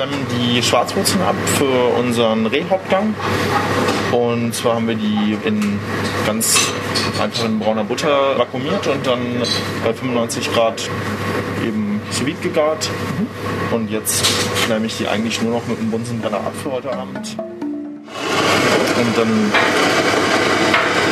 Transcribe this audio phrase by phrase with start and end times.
[0.00, 3.14] flammen die Schwarzwurzeln ab für unseren Rehhauptgang.
[4.12, 5.78] Und zwar haben wir die in
[6.26, 6.72] ganz
[7.20, 9.20] einfach in brauner Butter vakuumiert und dann
[9.84, 10.88] bei 95 Grad
[11.62, 12.88] eben sous gegart.
[13.18, 13.76] Mhm.
[13.76, 17.36] Und jetzt flamme ich die eigentlich nur noch mit einem Bunsenbrenner ab für heute Abend.
[18.96, 19.52] Und dann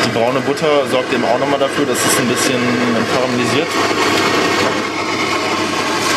[0.06, 2.56] die braune Butter sorgt eben auch nochmal dafür, dass es ein bisschen
[3.14, 3.68] karamellisiert.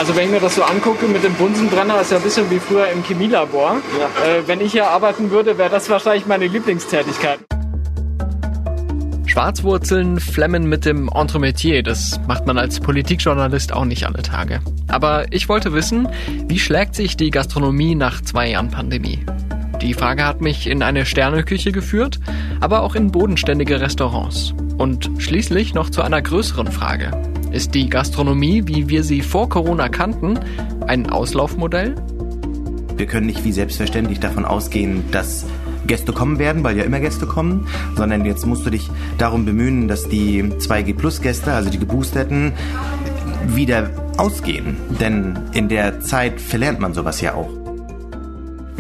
[0.02, 2.58] Also wenn ich mir das so angucke mit dem Bunsenbrenner, ist ja ein bisschen wie
[2.58, 3.76] früher im Chemielabor.
[4.00, 4.26] Ja.
[4.26, 7.38] Äh, wenn ich hier arbeiten würde, wäre das wahrscheinlich meine Lieblingstätigkeit.
[9.28, 14.62] Schwarzwurzeln flemmen mit dem Entremetier, das macht man als Politikjournalist auch nicht alle Tage.
[14.88, 16.08] Aber ich wollte wissen,
[16.48, 19.24] wie schlägt sich die Gastronomie nach zwei Jahren Pandemie?
[19.84, 22.20] Die Frage hat mich in eine Sterneküche geführt,
[22.60, 24.56] aber auch in bodenständige Restaurants.
[24.80, 27.12] Und schließlich noch zu einer größeren Frage.
[27.52, 30.40] Ist die Gastronomie, wie wir sie vor Corona kannten,
[30.88, 31.96] ein Auslaufmodell?
[32.96, 35.46] Wir können nicht wie selbstverständlich davon ausgehen, dass
[35.86, 39.90] Gäste kommen werden, weil ja immer Gäste kommen, sondern jetzt musst du dich darum bemühen,
[39.90, 42.54] dass die 2G Plus Gäste, also die Geboosterten,
[43.48, 44.78] wieder ausgehen.
[45.02, 47.61] Denn in der Zeit verlernt man sowas ja auch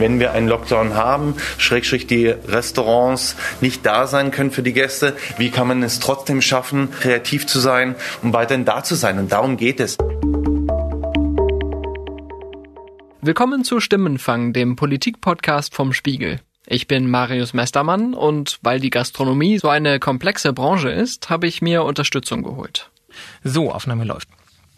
[0.02, 5.16] wenn wir einen Lockdown haben, Schrägstrich die Restaurants nicht da sein können für die Gäste,
[5.38, 9.19] wie kann man es trotzdem schaffen, kreativ zu sein und weiterhin da zu sein?
[9.19, 9.97] Und darum geht es.
[13.22, 16.39] Willkommen zu Stimmenfang, dem Politik-Podcast vom Spiegel.
[16.66, 21.61] Ich bin Marius Mestermann und weil die Gastronomie so eine komplexe Branche ist, habe ich
[21.61, 22.89] mir Unterstützung geholt.
[23.44, 24.29] So, Aufnahme läuft.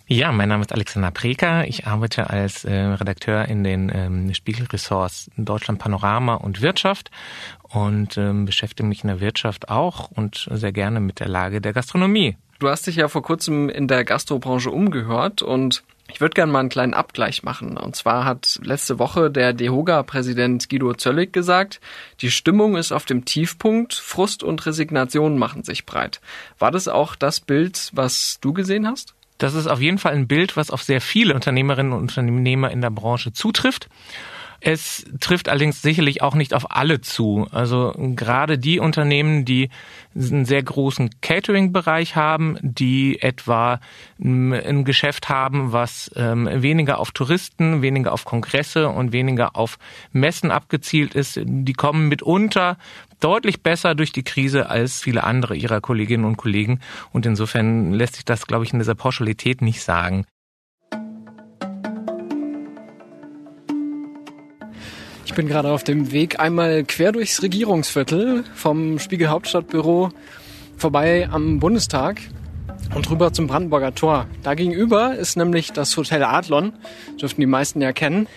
[0.07, 1.65] Ja, mein Name ist Alexander Preker.
[1.65, 7.09] Ich arbeite als äh, Redakteur in den ähm, Spiegelressorts Deutschland Panorama und Wirtschaft
[7.69, 11.71] und ähm, beschäftige mich in der Wirtschaft auch und sehr gerne mit der Lage der
[11.71, 12.35] Gastronomie.
[12.59, 16.59] Du hast dich ja vor kurzem in der Gastrobranche umgehört und ich würde gerne mal
[16.59, 17.77] einen kleinen Abgleich machen.
[17.77, 21.79] Und zwar hat letzte Woche der DEHOGA-Präsident Guido Zöllig gesagt,
[22.19, 26.19] die Stimmung ist auf dem Tiefpunkt, Frust und Resignation machen sich breit.
[26.59, 29.15] War das auch das Bild, was du gesehen hast?
[29.37, 32.81] Das ist auf jeden Fall ein Bild, was auf sehr viele Unternehmerinnen und Unternehmer in
[32.81, 33.89] der Branche zutrifft.
[34.65, 37.47] Es trifft allerdings sicherlich auch nicht auf alle zu.
[37.51, 39.69] Also gerade die Unternehmen, die
[40.15, 43.81] einen sehr großen Catering-Bereich haben, die etwa
[44.19, 49.77] ein Geschäft haben, was ähm, weniger auf Touristen, weniger auf Kongresse und weniger auf
[50.13, 52.77] Messen abgezielt ist, die kommen mitunter
[53.23, 56.79] deutlich besser durch die Krise als viele andere ihrer Kolleginnen und Kollegen.
[57.11, 60.25] Und insofern lässt sich das, glaube ich, in dieser Pauschalität nicht sagen.
[65.25, 70.11] Ich bin gerade auf dem Weg einmal quer durchs Regierungsviertel vom Spiegel Hauptstadtbüro
[70.77, 72.21] vorbei am Bundestag
[72.93, 74.27] und rüber zum Brandenburger Tor.
[74.43, 76.73] Da gegenüber ist nämlich das Hotel Adlon,
[77.19, 78.27] dürften die meisten ja kennen.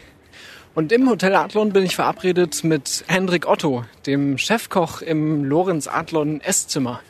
[0.77, 6.43] Und im Hotel Adlon bin ich verabredet mit Hendrik Otto, dem Chefkoch im Lorenz Adlon
[6.43, 7.01] Esszimmer.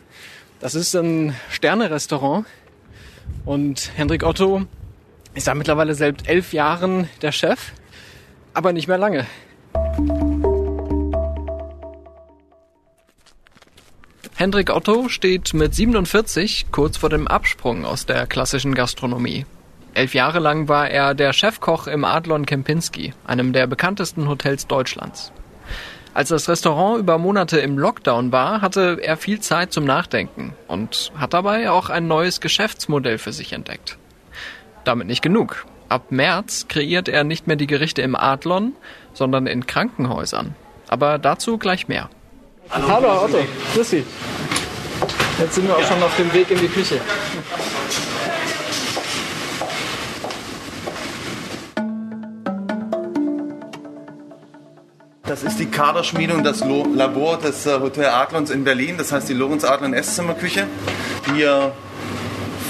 [0.61, 2.47] Das ist ein Sterne-Restaurant
[3.45, 4.63] und Hendrik Otto
[5.35, 7.73] ist da mittlerweile seit elf Jahren der Chef,
[8.55, 9.27] aber nicht mehr lange.
[14.37, 19.45] Hendrik Otto steht mit 47 kurz vor dem Absprung aus der klassischen Gastronomie.
[19.97, 25.33] Elf Jahre lang war er der Chefkoch im Adlon Kempinski, einem der bekanntesten Hotels Deutschlands.
[26.13, 31.13] Als das Restaurant über Monate im Lockdown war, hatte er viel Zeit zum Nachdenken und
[31.17, 33.97] hat dabei auch ein neues Geschäftsmodell für sich entdeckt.
[34.85, 35.65] Damit nicht genug.
[35.89, 38.75] Ab März kreiert er nicht mehr die Gerichte im Adlon,
[39.15, 40.55] sondern in Krankenhäusern.
[40.89, 42.11] Aber dazu gleich mehr.
[42.69, 43.39] Hallo, Hallo Otto,
[43.75, 44.05] grüß Sie.
[45.39, 47.01] Jetzt sind wir auch schon auf dem Weg in die Küche.
[55.27, 59.29] Das ist die Kaderschmiede und das Labor des äh, Hotel Adlons in Berlin, das heißt
[59.29, 60.69] die Lorenz Adlon Esszimmerküche.
[61.35, 61.73] Hier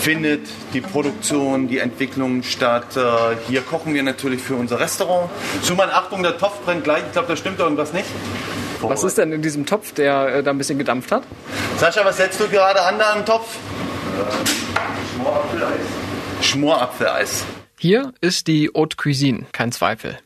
[0.01, 2.97] findet die Produktion, die Entwicklung statt.
[2.97, 3.01] Äh,
[3.47, 5.31] hier kochen wir natürlich für unser Restaurant.
[5.67, 7.03] Schumann, Achtung, der Topf brennt gleich.
[7.05, 8.07] Ich glaube, da stimmt irgendwas nicht.
[8.81, 11.25] Was ist denn in diesem Topf, der äh, da ein bisschen gedampft hat?
[11.77, 13.57] Sascha, was setzt du gerade an da im Topf?
[15.15, 15.81] Schmorapfeleis.
[16.41, 17.45] Schmorapfeleis.
[17.79, 20.19] Hier ist die Haute Cuisine, kein Zweifel.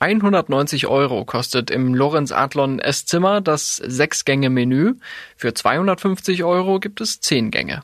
[0.00, 4.94] 190 Euro kostet im Lorenz Adlon Esszimmer das Sechs-Gänge-Menü.
[5.36, 7.82] Für 250 Euro gibt es zehn Gänge.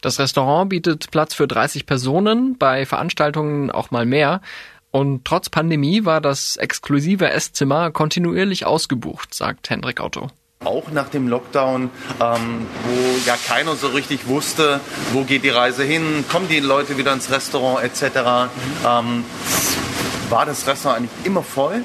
[0.00, 4.40] Das Restaurant bietet Platz für 30 Personen, bei Veranstaltungen auch mal mehr.
[4.90, 10.28] Und trotz Pandemie war das exklusive Esszimmer kontinuierlich ausgebucht, sagt Hendrik Otto.
[10.64, 11.90] Auch nach dem Lockdown,
[12.20, 14.80] ähm, wo ja keiner so richtig wusste,
[15.12, 18.48] wo geht die Reise hin, kommen die Leute wieder ins Restaurant etc.,
[18.86, 19.24] ähm,
[20.30, 21.84] war das Restaurant eigentlich immer voll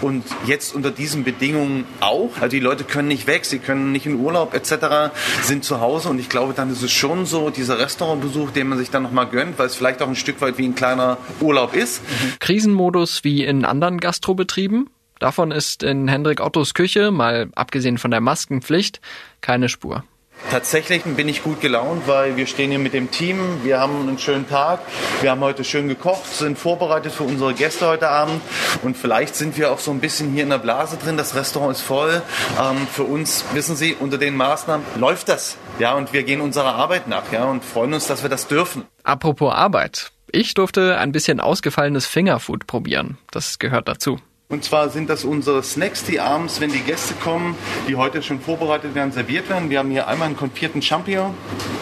[0.00, 2.30] und jetzt unter diesen Bedingungen auch.
[2.36, 5.12] Also die Leute können nicht weg, sie können nicht in Urlaub etc.,
[5.42, 8.78] sind zu Hause und ich glaube, dann ist es schon so, dieser Restaurantbesuch, den man
[8.78, 11.74] sich dann nochmal gönnt, weil es vielleicht auch ein Stück weit wie ein kleiner Urlaub
[11.74, 12.02] ist.
[12.40, 14.88] Krisenmodus wie in anderen Gastrobetrieben?
[15.18, 19.00] Davon ist in Hendrik Ottos Küche, mal abgesehen von der Maskenpflicht,
[19.40, 20.02] keine Spur.
[20.50, 24.18] Tatsächlich bin ich gut gelaunt, weil wir stehen hier mit dem Team, wir haben einen
[24.18, 24.80] schönen Tag,
[25.20, 28.42] wir haben heute schön gekocht, sind vorbereitet für unsere Gäste heute Abend
[28.82, 31.76] und vielleicht sind wir auch so ein bisschen hier in der Blase drin, das Restaurant
[31.76, 32.22] ist voll.
[32.60, 35.56] Ähm, für uns, wissen Sie, unter den Maßnahmen läuft das.
[35.78, 38.84] Ja, und wir gehen unserer Arbeit nach, ja, und freuen uns, dass wir das dürfen.
[39.04, 40.12] Apropos Arbeit.
[40.30, 43.18] Ich durfte ein bisschen ausgefallenes Fingerfood probieren.
[43.30, 44.18] Das gehört dazu.
[44.52, 47.56] Und zwar sind das unsere Snacks, die abends, wenn die Gäste kommen,
[47.88, 49.70] die heute schon vorbereitet werden, serviert werden.
[49.70, 51.32] Wir haben hier einmal einen konfierten Champignon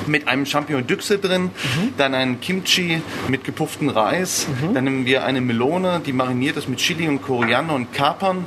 [0.06, 1.94] mit einem Champignon Düchse drin, mhm.
[1.96, 4.74] dann einen Kimchi mit gepufften Reis, mhm.
[4.74, 8.44] dann nehmen wir eine Melone, die mariniert ist mit Chili und Koriander und Kapern,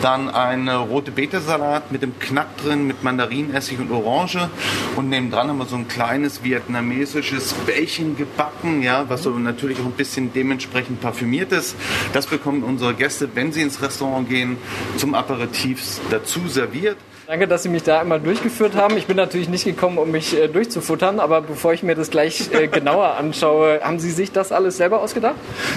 [0.00, 4.48] dann eine rote Betesalat mit dem Knack drin, mit Mandarinessig und Orange
[4.96, 9.84] und nebendran haben wir so ein kleines vietnamesisches Bällchen gebacken, ja, was so natürlich auch
[9.86, 11.76] ein bisschen dementsprechend parfümiert ist.
[12.14, 14.56] Das bekommen unsere Gäste, wenn sie ins Restaurant gehen,
[14.96, 16.96] zum Aperitif dazu serviert.
[17.26, 18.96] Danke, dass Sie mich da einmal durchgeführt haben.
[18.96, 22.52] Ich bin natürlich nicht gekommen, um mich äh, durchzufuttern, aber bevor ich mir das gleich
[22.52, 25.34] äh, genauer anschaue, haben Sie sich das alles selber ausgedacht?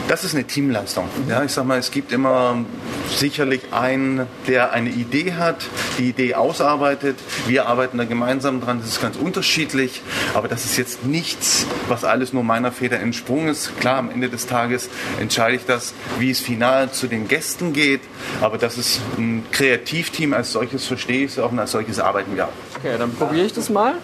[0.08, 1.10] Das ist eine Teamleistung.
[1.28, 2.64] Ja, ich sag mal, es gibt immer
[3.10, 5.66] sicherlich einen, der eine Idee hat,
[5.98, 7.18] die Idee ausarbeitet.
[7.48, 8.80] Wir arbeiten da gemeinsam dran.
[8.82, 10.04] Das ist ganz unterschiedlich,
[10.36, 13.76] aber das ist jetzt nichts, was alles nur meiner Feder entsprungen ist.
[13.80, 14.88] Klar, am Ende des Tages
[15.20, 18.02] entscheide ich das, wie es final zu den Gästen geht,
[18.40, 22.50] aber das ist ein Kreativteam als solches verstehe ich auch als solches arbeiten auch.
[22.78, 23.96] Okay, dann probiere ich das mal.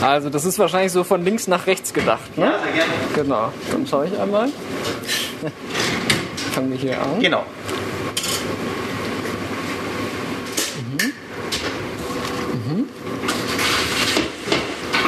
[0.00, 2.46] Also das ist wahrscheinlich so von links nach rechts gedacht, ne?
[2.46, 2.92] Ja, sehr gerne.
[3.14, 3.52] Genau.
[3.72, 4.48] Dann schaue ich einmal.
[6.52, 7.20] Fangen wir hier an.
[7.20, 7.44] Genau.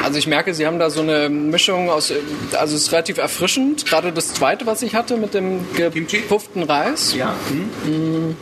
[0.03, 2.11] Also ich merke, Sie haben da so eine Mischung aus,
[2.59, 3.85] also es ist relativ erfrischend.
[3.85, 7.15] Gerade das zweite, was ich hatte mit dem gepufften Reis.
[7.15, 7.33] Ja.
[7.85, 8.35] Mhm.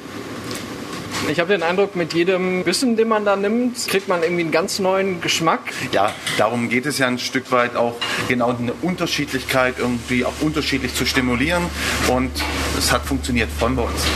[1.30, 4.52] Ich habe den Eindruck, mit jedem Bissen, den man da nimmt, kriegt man irgendwie einen
[4.52, 5.60] ganz neuen Geschmack.
[5.92, 7.96] Ja, darum geht es ja ein Stück weit auch
[8.28, 11.64] genau eine Unterschiedlichkeit irgendwie auch unterschiedlich zu stimulieren.
[12.08, 12.32] Und
[12.80, 14.08] es hat funktioniert, freuen wir uns.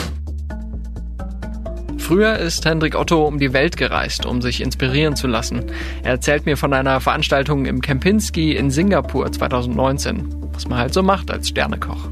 [2.00, 5.66] Früher ist Hendrik Otto um die Welt gereist, um sich inspirieren zu lassen.
[6.02, 11.04] Er erzählt mir von einer Veranstaltung im Kempinski in Singapur 2019, was man halt so
[11.04, 12.10] macht als Sternekoch.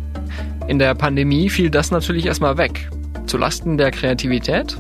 [0.68, 2.88] In der Pandemie fiel das natürlich erstmal weg.
[3.26, 4.78] Zulasten der Kreativität?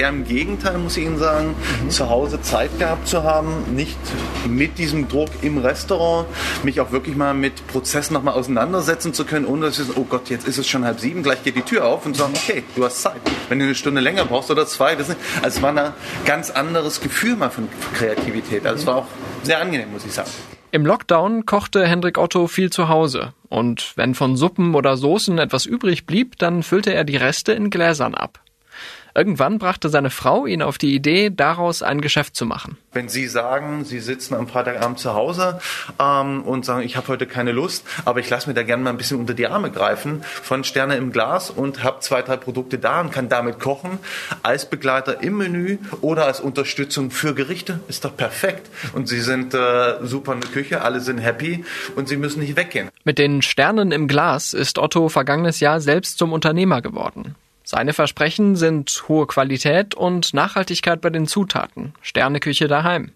[0.00, 1.54] Eher im Gegenteil, muss ich Ihnen sagen,
[1.84, 1.90] mhm.
[1.90, 3.98] zu Hause Zeit gehabt zu haben, nicht
[4.48, 6.26] mit diesem Druck im Restaurant,
[6.62, 10.06] mich auch wirklich mal mit Prozessen nochmal auseinandersetzen zu können, ohne dass ich so, oh
[10.08, 12.64] Gott, jetzt ist es schon halb sieben, gleich geht die Tür auf und sagen, okay,
[12.76, 13.20] du hast Zeit.
[13.50, 15.92] Wenn du eine Stunde länger brauchst oder zwei, das ist, also es war ein
[16.24, 18.64] ganz anderes Gefühl mal von Kreativität.
[18.64, 19.06] Also es war auch
[19.42, 20.30] sehr angenehm, muss ich sagen.
[20.70, 23.34] Im Lockdown kochte Hendrik Otto viel zu Hause.
[23.50, 27.68] Und wenn von Suppen oder Soßen etwas übrig blieb, dann füllte er die Reste in
[27.68, 28.40] Gläsern ab.
[29.14, 32.76] Irgendwann brachte seine Frau ihn auf die Idee, daraus ein Geschäft zu machen.
[32.92, 35.60] Wenn Sie sagen, Sie sitzen am Freitagabend zu Hause
[36.00, 38.90] ähm, und sagen, ich habe heute keine Lust, aber ich lasse mir da gerne mal
[38.90, 42.78] ein bisschen unter die Arme greifen von Sterne im Glas und habe zwei, drei Produkte
[42.78, 43.98] da und kann damit kochen,
[44.42, 48.68] als Begleiter im Menü oder als Unterstützung für Gerichte, ist doch perfekt.
[48.92, 51.64] Und Sie sind äh, super in der Küche, alle sind happy
[51.96, 52.88] und Sie müssen nicht weggehen.
[53.04, 57.34] Mit den Sternen im Glas ist Otto vergangenes Jahr selbst zum Unternehmer geworden.
[57.72, 61.94] Seine Versprechen sind hohe Qualität und Nachhaltigkeit bei den Zutaten.
[62.02, 63.12] Sterneküche daheim.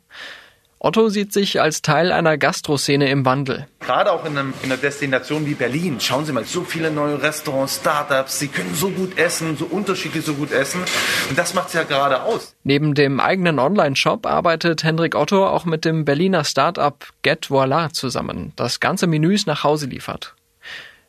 [0.78, 3.66] Otto sieht sich als Teil einer Gastroszene im Wandel.
[3.80, 5.98] Gerade auch in, einem, in, einer Destination wie Berlin.
[5.98, 10.24] Schauen Sie mal, so viele neue Restaurants, Startups, sie können so gut essen, so unterschiedlich
[10.24, 10.82] so gut essen.
[11.28, 12.54] Und das macht es ja gerade aus.
[12.62, 18.52] Neben dem eigenen Online-Shop arbeitet Hendrik Otto auch mit dem Berliner Startup Get Voila zusammen,
[18.54, 20.36] das ganze Menüs nach Hause liefert.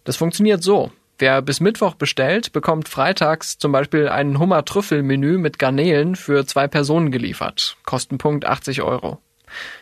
[0.04, 0.92] Das funktioniert so.
[1.18, 7.10] Wer bis Mittwoch bestellt, bekommt freitags zum Beispiel ein Hummer-Trüffel-Menü mit Garnelen für zwei Personen
[7.10, 7.78] geliefert.
[7.86, 9.20] Kostenpunkt 80 Euro.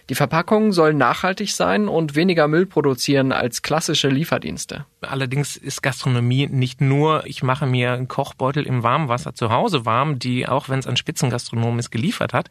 [0.10, 4.86] Die Verpackung soll nachhaltig sein und weniger Müll produzieren als klassische Lieferdienste.
[5.02, 10.20] Allerdings ist Gastronomie nicht nur, ich mache mir einen Kochbeutel im Warmwasser zu Hause warm,
[10.20, 12.50] die auch wenn es ein Spitzengastronom ist geliefert hat,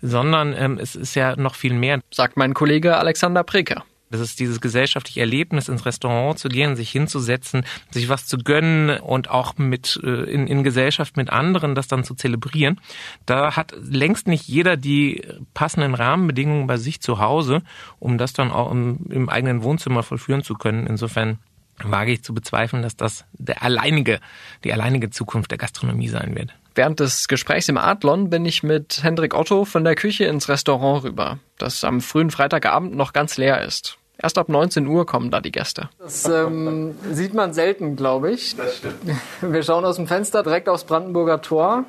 [0.00, 2.00] sondern ähm, es ist ja noch viel mehr.
[2.10, 3.84] Sagt mein Kollege Alexander Preker.
[4.12, 9.00] Das ist dieses gesellschaftliche Erlebnis, ins Restaurant zu gehen, sich hinzusetzen, sich was zu gönnen
[9.00, 12.78] und auch mit äh, in, in Gesellschaft mit anderen das dann zu zelebrieren.
[13.24, 15.22] Da hat längst nicht jeder die
[15.54, 17.62] passenden Rahmenbedingungen bei sich zu Hause,
[17.98, 20.86] um das dann auch im, im eigenen Wohnzimmer vollführen zu können.
[20.86, 21.38] Insofern
[21.82, 24.20] wage ich zu bezweifeln, dass das der alleinige,
[24.62, 26.54] die alleinige Zukunft der Gastronomie sein wird.
[26.74, 31.04] Während des Gesprächs im Adlon bin ich mit Hendrik Otto von der Küche ins Restaurant
[31.04, 33.98] rüber, das am frühen Freitagabend noch ganz leer ist.
[34.22, 35.88] Erst ab 19 Uhr kommen da die Gäste.
[35.98, 38.56] Das ähm, sieht man selten, glaube ich.
[38.56, 38.94] Das stimmt.
[39.40, 41.84] Wir schauen aus dem Fenster direkt aufs Brandenburger Tor.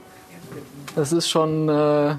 [0.96, 2.16] Das ist schon äh,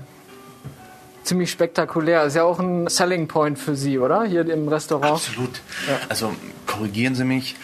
[1.25, 2.25] ziemlich spektakulär.
[2.25, 4.25] Ist ja auch ein Selling Point für Sie, oder?
[4.25, 5.15] Hier im Restaurant.
[5.15, 5.61] Absolut.
[5.89, 5.99] Ja.
[6.09, 6.33] Also
[6.67, 7.57] korrigieren Sie mich.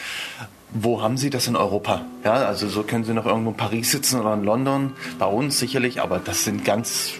[0.72, 2.02] Wo haben Sie das in Europa?
[2.24, 4.92] Ja, also so können Sie noch irgendwo in Paris sitzen oder in London.
[5.18, 7.12] Bei uns sicherlich, aber das sind ganz,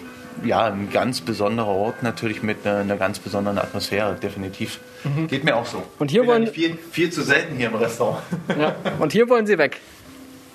[0.43, 4.79] ja, ein ganz besonderer Ort natürlich mit einer, einer ganz besonderen Atmosphäre, definitiv.
[5.03, 5.27] Mhm.
[5.27, 5.83] Geht mir auch so.
[5.99, 8.21] Und hier wollen viel, viel zu selten hier im Restaurant.
[8.59, 8.75] Ja.
[8.99, 9.79] Und hier wollen Sie weg.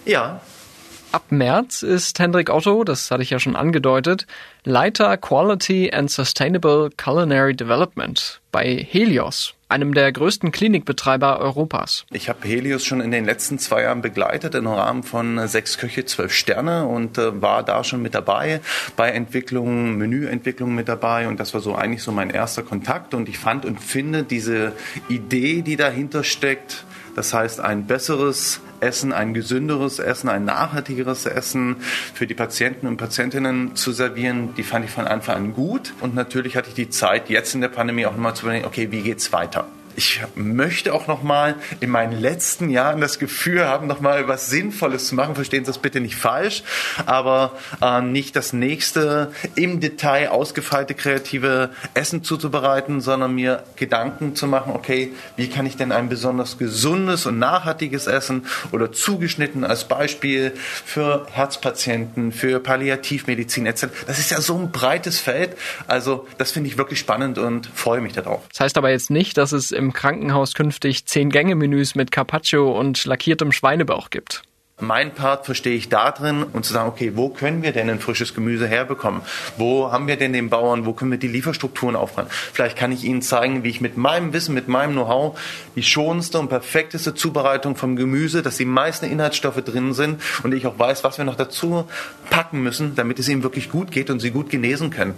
[0.05, 0.40] Ja,
[1.12, 4.26] Ab März ist Hendrik Otto, das hatte ich ja schon angedeutet,
[4.64, 12.06] Leiter Quality and Sustainable Culinary Development bei Helios, einem der größten Klinikbetreiber Europas.
[12.12, 16.04] Ich habe Helios schon in den letzten zwei Jahren begleitet im Rahmen von sechs Köche,
[16.04, 18.61] zwölf Sterne und äh, war da schon mit dabei
[18.96, 23.28] bei Entwicklungen, Menüentwicklung mit dabei und das war so eigentlich so mein erster Kontakt und
[23.28, 24.73] ich fand und finde diese
[25.08, 26.86] Idee, die dahinter steckt,
[27.16, 31.76] das heißt ein besseres Essen, ein gesünderes Essen, ein nachhaltigeres Essen
[32.12, 35.94] für die Patienten und Patientinnen zu servieren, die fand ich von Anfang an gut.
[36.00, 38.90] Und natürlich hatte ich die Zeit, jetzt in der Pandemie auch nochmal zu überlegen, okay,
[38.90, 39.66] wie geht's weiter?
[39.97, 44.49] Ich möchte auch noch mal in meinen letzten Jahren das Gefühl haben, noch mal was
[44.49, 45.35] Sinnvolles zu machen.
[45.35, 46.62] Verstehen Sie das bitte nicht falsch,
[47.07, 54.47] aber äh, nicht das nächste im Detail ausgefeilte kreative Essen zuzubereiten, sondern mir Gedanken zu
[54.47, 59.85] machen, okay, wie kann ich denn ein besonders gesundes und nachhaltiges Essen oder zugeschnitten als
[59.85, 60.53] Beispiel
[60.85, 63.87] für Herzpatienten, für Palliativmedizin etc.
[64.07, 65.57] Das ist ja so ein breites Feld.
[65.87, 68.43] Also das finde ich wirklich spannend und freue mich darauf.
[68.50, 73.05] Das heißt aber jetzt nicht, dass es im im Krankenhaus künftig Zehn-Gänge-Menüs mit Carpaccio und
[73.05, 74.43] lackiertem Schweinebauch gibt.
[74.81, 78.00] Mein Part verstehe ich da drin und zu sagen, okay, wo können wir denn ein
[78.00, 79.23] frisches Gemüse herbekommen?
[79.57, 80.87] Wo haben wir denn den Bauern?
[80.87, 82.26] Wo können wir die Lieferstrukturen aufbauen?
[82.28, 85.38] Vielleicht kann ich Ihnen zeigen, wie ich mit meinem Wissen, mit meinem Know-how
[85.76, 90.66] die schonendste und perfekteste Zubereitung vom Gemüse, dass die meisten Inhaltsstoffe drin sind und ich
[90.66, 91.88] auch weiß, was wir noch dazu
[92.28, 95.14] packen müssen, damit es ihnen wirklich gut geht und sie gut genesen können.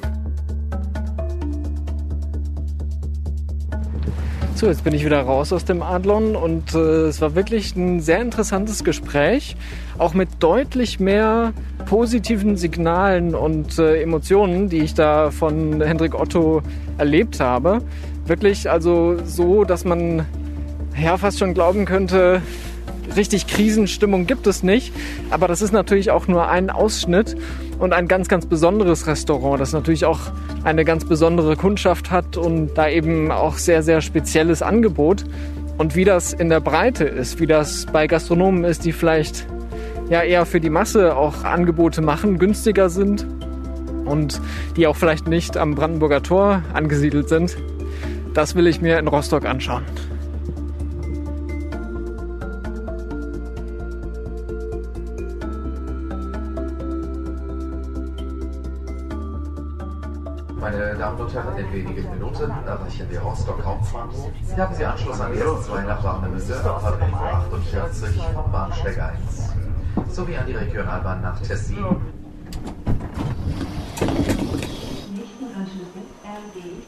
[4.59, 8.01] So, jetzt bin ich wieder raus aus dem Adlon und äh, es war wirklich ein
[8.01, 9.55] sehr interessantes Gespräch,
[9.99, 11.53] auch mit deutlich mehr
[11.87, 16.63] positiven Signalen und äh, Emotionen, die ich da von Hendrik Otto
[16.99, 17.83] erlebt habe.
[18.27, 20.27] Wirklich also so, dass man
[21.01, 22.43] ja fast schon glauben könnte,
[23.15, 24.93] richtig Krisenstimmung gibt es nicht.
[25.31, 27.37] Aber das ist natürlich auch nur ein Ausschnitt
[27.79, 30.21] und ein ganz, ganz besonderes Restaurant, das natürlich auch
[30.65, 35.25] eine ganz besondere Kundschaft hat und da eben auch sehr, sehr spezielles Angebot.
[35.79, 39.47] Und wie das in der Breite ist, wie das bei Gastronomen ist, die vielleicht
[40.11, 43.27] ja eher für die Masse auch Angebote machen, günstiger sind
[44.05, 44.41] und
[44.77, 47.57] die auch vielleicht nicht am Brandenburger Tor angesiedelt sind,
[48.35, 49.85] das will ich mir in Rostock anschauen.
[61.19, 64.31] Damen und Herren, in wenigen Minuten erreichen wir Rostock Hauptbahnhof.
[64.55, 70.15] Hier haben Sie Anschluss an die ersten zwei Nachbarnbüsse ab 11.48 Uhr vom Bahnsteig 1
[70.15, 71.85] sowie an die Regionalbahn nach Tessin.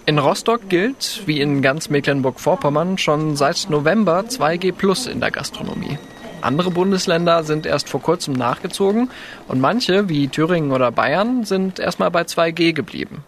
[0.06, 5.98] In Rostock gilt, wie in ganz Mecklenburg-Vorpommern, schon seit November 2G Plus in der Gastronomie.
[6.40, 9.10] Andere Bundesländer sind erst vor kurzem nachgezogen
[9.48, 13.24] und manche, wie Thüringen oder Bayern, sind erstmal bei 2G geblieben.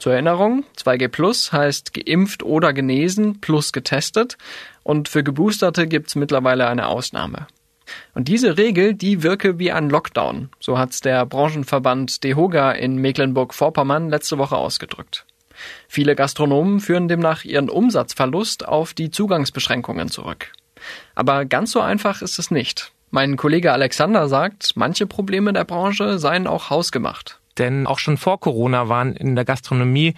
[0.00, 4.38] Zur Erinnerung, 2G Plus heißt geimpft oder genesen plus getestet
[4.82, 7.46] und für Geboosterte gibt's mittlerweile eine Ausnahme.
[8.14, 14.08] Und diese Regel, die wirke wie ein Lockdown, so hat's der Branchenverband DEHOGA in Mecklenburg-Vorpommern
[14.08, 15.26] letzte Woche ausgedrückt.
[15.86, 20.52] Viele Gastronomen führen demnach ihren Umsatzverlust auf die Zugangsbeschränkungen zurück.
[21.14, 22.92] Aber ganz so einfach ist es nicht.
[23.10, 27.39] Mein Kollege Alexander sagt, manche Probleme der Branche seien auch hausgemacht.
[27.60, 30.14] Denn auch schon vor Corona waren in der Gastronomie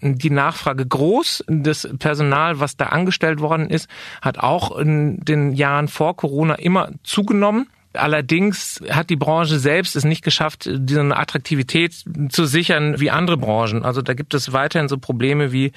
[0.00, 1.44] die Nachfrage groß.
[1.48, 3.88] Das Personal, was da angestellt worden ist,
[4.22, 7.66] hat auch in den Jahren vor Corona immer zugenommen.
[7.94, 11.94] Allerdings hat die Branche selbst es nicht geschafft, diese Attraktivität
[12.28, 13.84] zu sichern wie andere Branchen.
[13.84, 15.72] Also da gibt es weiterhin so Probleme wie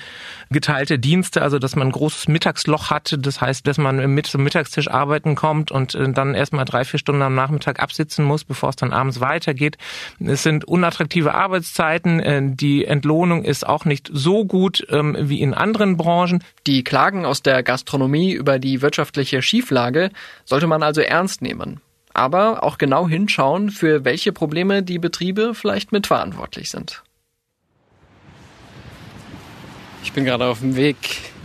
[0.49, 3.17] geteilte Dienste, also dass man ein großes Mittagsloch hatte.
[3.17, 6.99] Das heißt, dass man mit zum Mittagstisch arbeiten kommt und äh, dann erstmal drei, vier
[6.99, 9.77] Stunden am Nachmittag absitzen muss, bevor es dann abends weitergeht.
[10.19, 12.19] Es sind unattraktive Arbeitszeiten.
[12.19, 16.43] Äh, die Entlohnung ist auch nicht so gut ähm, wie in anderen Branchen.
[16.65, 20.09] Die Klagen aus der Gastronomie über die wirtschaftliche Schieflage
[20.45, 21.81] sollte man also ernst nehmen
[22.17, 27.03] aber auch genau hinschauen, für welche Probleme die Betriebe vielleicht mitverantwortlich sind.
[30.03, 30.97] Ich bin gerade auf dem Weg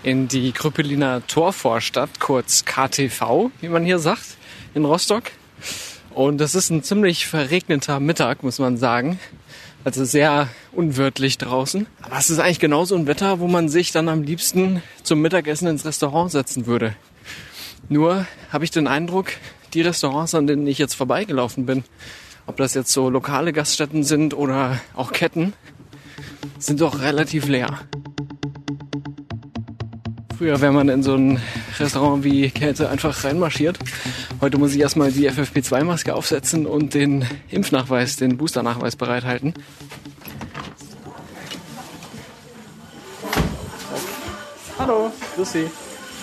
[0.02, 4.36] in die Krüppeliner Torvorstadt, kurz KTV, wie man hier sagt,
[4.74, 5.24] in Rostock.
[6.14, 9.18] Und das ist ein ziemlich verregneter Mittag, muss man sagen.
[9.84, 11.86] Also sehr unwirtlich draußen.
[12.02, 15.68] Aber es ist eigentlich genauso ein Wetter, wo man sich dann am liebsten zum Mittagessen
[15.68, 16.94] ins Restaurant setzen würde.
[17.88, 19.32] Nur habe ich den Eindruck,
[19.74, 21.84] die Restaurants, an denen ich jetzt vorbeigelaufen bin,
[22.46, 25.52] ob das jetzt so lokale Gaststätten sind oder auch Ketten,
[26.58, 27.78] sind doch relativ leer.
[30.36, 31.40] Früher wäre man in so ein
[31.78, 33.78] Restaurant wie Kälte einfach reinmarschiert.
[34.40, 39.54] Heute muss ich erstmal die FFP2-Maske aufsetzen und den Impfnachweis, den Boosternachweis bereithalten.
[44.78, 45.70] Hallo, grüß Sie.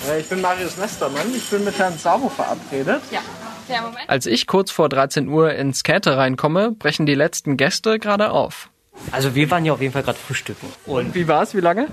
[0.08, 1.34] Äh, ich bin Marius Nestermann.
[1.36, 3.01] Ich bin mit Herrn Sabo verabredet.
[3.12, 3.22] Ja.
[3.68, 4.10] Ja, Moment.
[4.10, 8.70] Als ich kurz vor 13 Uhr ins Käthe reinkomme, brechen die letzten Gäste gerade auf.
[9.12, 10.68] Also wir waren ja auf jeden Fall gerade frühstücken.
[10.86, 11.53] Und wie war's?
[11.53, 11.88] Wie lange?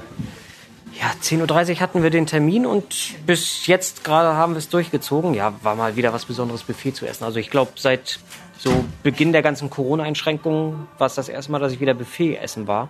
[0.98, 5.34] Ja, 10.30 Uhr hatten wir den Termin und bis jetzt gerade haben wir es durchgezogen.
[5.34, 7.24] Ja, war mal wieder was Besonderes Buffet zu essen.
[7.24, 8.18] Also ich glaube, seit
[8.58, 12.66] so Beginn der ganzen Corona-Einschränkungen war es das erste Mal, dass ich wieder Buffet essen
[12.66, 12.88] war.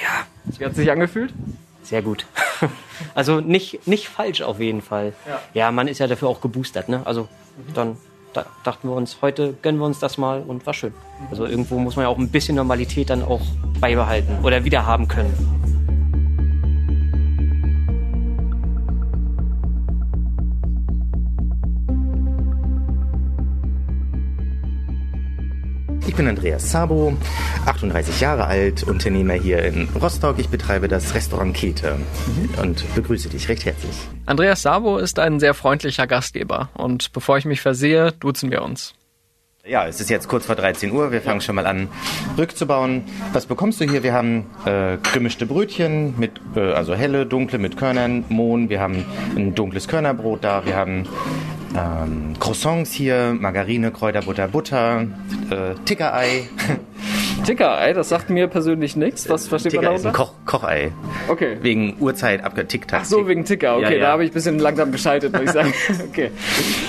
[0.00, 1.32] Ja, Wie hat sich angefühlt?
[1.88, 2.26] Sehr gut.
[3.14, 5.12] Also nicht, nicht falsch auf jeden Fall.
[5.24, 5.40] Ja.
[5.54, 7.02] Ja, man ist ja dafür auch geboostert, ne?
[7.04, 7.28] Also
[7.72, 7.96] dann
[8.32, 10.92] da dachten wir uns, heute gönnen wir uns das mal und war schön.
[11.30, 13.40] Also irgendwo muss man ja auch ein bisschen Normalität dann auch
[13.80, 15.32] beibehalten oder wieder haben können.
[26.08, 27.12] Ich bin Andreas Sabo,
[27.66, 30.38] 38 Jahre alt, Unternehmer hier in Rostock.
[30.38, 31.98] Ich betreibe das Restaurant Käthe
[32.62, 33.94] und begrüße dich recht herzlich.
[34.24, 38.94] Andreas Sabo ist ein sehr freundlicher Gastgeber und bevor ich mich versehe, duzen wir uns.
[39.66, 41.12] Ja, es ist jetzt kurz vor 13 Uhr.
[41.12, 41.88] Wir fangen schon mal an,
[42.38, 43.04] rückzubauen.
[43.34, 44.02] Was bekommst du hier?
[44.02, 48.70] Wir haben äh, gemischte Brötchen mit, äh, also helle, dunkle mit Körnern, Mohn.
[48.70, 49.04] Wir haben
[49.36, 50.64] ein dunkles Körnerbrot da.
[50.64, 51.06] Wir haben
[51.76, 55.06] ähm, Croissants hier, Margarine, Kräuterbutter, Butter,
[55.50, 56.48] äh, Tickerei.
[57.48, 59.28] Tickerei, das sagt mir persönlich nichts.
[59.30, 60.34] Was versteht man Ticker ist ein darunter?
[60.44, 60.92] Koch Kochei.
[61.28, 61.56] Okay.
[61.62, 62.92] Wegen Uhrzeit abgetickt.
[62.92, 63.76] Ach so, wegen Ticker.
[63.76, 63.98] Okay, Ja, ja.
[64.00, 65.72] da habe ich ein bisschen langsam geschaltet, muss ich sagen.
[66.10, 66.30] Okay.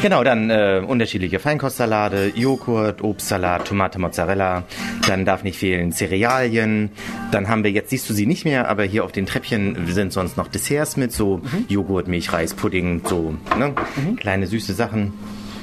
[0.01, 4.63] Genau, dann äh, unterschiedliche Feinkostsalate, Joghurt, Obstsalat, Tomate, Mozzarella.
[5.07, 6.89] Dann darf nicht fehlen Cerealien.
[7.31, 10.11] Dann haben wir, jetzt siehst du sie nicht mehr, aber hier auf den Treppchen sind
[10.13, 13.73] sonst noch Desserts mit, so Joghurt, Milch, Reis, Pudding, so ne?
[14.17, 15.13] kleine süße Sachen.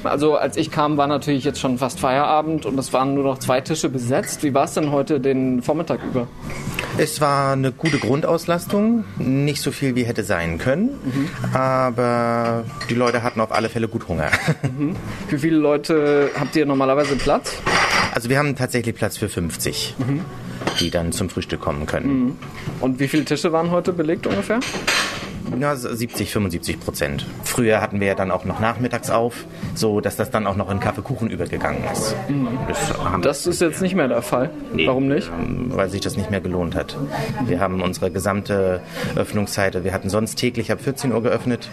[0.06, 3.38] Also als ich kam, war natürlich jetzt schon fast Feierabend und es waren nur noch
[3.38, 4.42] zwei Tische besetzt.
[4.42, 6.26] Wie war es denn heute den Vormittag über?
[6.98, 10.90] Es war eine gute Grundauslastung, nicht so viel wie hätte sein können,
[11.52, 14.30] aber die Leute hatten auf alle Fälle gut Hunger.
[15.28, 17.60] Wie viele Leute habt ihr normalerweise Platz?
[18.14, 19.94] Also wir haben tatsächlich Platz für 50,
[20.80, 22.38] die dann zum Frühstück kommen können.
[22.80, 24.60] Und wie viele Tische waren heute belegt ungefähr?
[25.60, 27.26] Ja, 70, 75 Prozent.
[27.44, 30.70] Früher hatten wir ja dann auch noch nachmittags auf, so dass das dann auch noch
[30.70, 32.14] in Kaffeekuchen übergegangen ist.
[32.68, 34.50] Das haben Das ist jetzt nicht mehr der Fall.
[34.74, 35.30] Nee, Warum nicht?
[35.38, 36.96] ähm, Weil sich das nicht mehr gelohnt hat.
[37.46, 38.80] Wir haben unsere gesamte
[39.14, 41.68] Öffnungszeit, wir hatten sonst täglich ab 14 Uhr geöffnet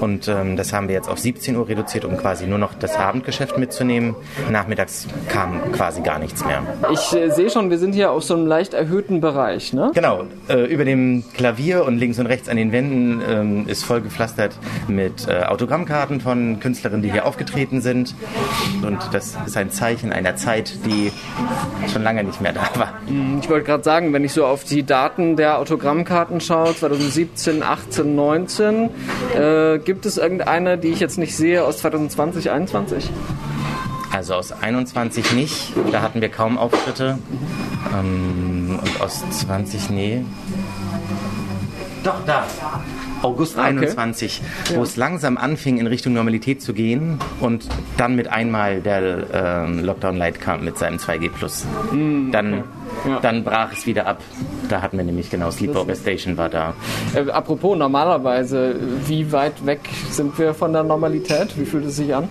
[0.00, 2.94] und ähm, das haben wir jetzt auf 17 Uhr reduziert, um quasi nur noch das
[2.96, 4.14] Abendgeschäft mitzunehmen.
[4.50, 6.62] Nachmittags kam quasi gar nichts mehr.
[6.92, 9.90] Ich äh, sehe schon, wir sind hier auf so einem leicht erhöhten Bereich, ne?
[9.94, 14.00] Genau, äh, über dem Klavier und links und rechts an den Wänden ähm, ist voll
[14.00, 14.56] gepflastert
[14.88, 18.14] mit äh, Autogrammkarten von Künstlerinnen, die hier aufgetreten sind.
[18.82, 21.12] Und das ist ein Zeichen einer Zeit, die
[21.92, 22.94] schon lange nicht mehr da war.
[23.40, 28.14] Ich wollte gerade sagen, wenn ich so auf die Daten der Autogrammkarten schaue, 2017, 18,
[28.14, 28.90] 19,
[29.34, 33.10] äh, gibt es irgendeine, die ich jetzt nicht sehe, aus 2020, 21?
[34.14, 37.18] Also aus 21 nicht, da hatten wir kaum Auftritte.
[37.92, 40.24] Ähm, und aus 20, nee.
[42.04, 42.44] Doch, da.
[43.24, 44.42] August 21,
[44.74, 49.84] wo es langsam anfing, in Richtung Normalität zu gehen und dann mit einmal der ähm,
[49.84, 51.66] Lockdown Light kam mit seinem 2G Plus.
[52.30, 52.64] Dann,
[53.08, 53.18] Ja.
[53.20, 54.20] dann brach es wieder ab.
[54.68, 56.74] Da hatten wir nämlich genau Sleepover Station war da.
[57.14, 61.58] Äh, apropos, normalerweise, wie weit weg sind wir von der Normalität?
[61.58, 62.28] Wie fühlt es sich an?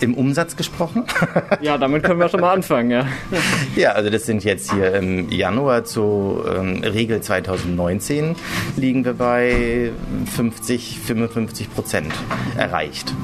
[0.00, 1.04] Im Umsatz gesprochen.
[1.60, 3.06] ja, damit können wir schon mal anfangen, ja.
[3.76, 8.36] Ja, also das sind jetzt hier im Januar zu ähm, Regel 2019
[8.76, 9.90] liegen wir bei
[10.34, 12.12] 50, 55 Prozent
[12.56, 13.14] erreicht.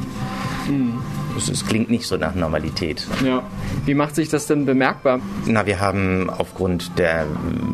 [0.69, 1.02] Mhm.
[1.37, 3.07] Es klingt nicht so nach Normalität.
[3.25, 3.43] Ja.
[3.85, 5.21] Wie macht sich das denn bemerkbar?
[5.47, 7.27] Na, wir haben aufgrund der,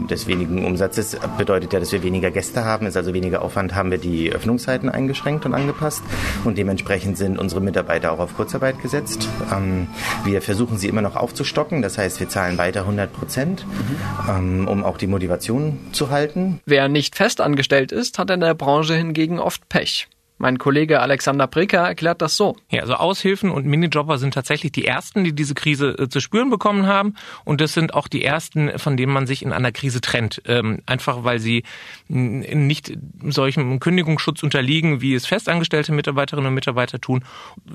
[0.08, 3.90] des wenigen Umsatzes, bedeutet ja, dass wir weniger Gäste haben, ist also weniger Aufwand, haben
[3.90, 6.02] wir die Öffnungszeiten eingeschränkt und angepasst.
[6.44, 9.28] Und dementsprechend sind unsere Mitarbeiter auch auf Kurzarbeit gesetzt.
[9.52, 9.88] Ähm,
[10.24, 14.30] wir versuchen sie immer noch aufzustocken, das heißt, wir zahlen weiter 100 Prozent, mhm.
[14.30, 16.60] ähm, um auch die Motivation zu halten.
[16.66, 20.08] Wer nicht festangestellt ist, hat in der Branche hingegen oft Pech.
[20.38, 22.56] Mein Kollege Alexander Breker erklärt das so.
[22.70, 26.48] Ja, also Aushilfen und Minijobber sind tatsächlich die ersten, die diese Krise äh, zu spüren
[26.48, 27.14] bekommen haben.
[27.44, 30.40] Und das sind auch die ersten, von denen man sich in einer Krise trennt.
[30.46, 31.64] Ähm, einfach weil sie
[32.08, 37.24] nicht solchem Kündigungsschutz unterliegen, wie es festangestellte Mitarbeiterinnen und Mitarbeiter tun.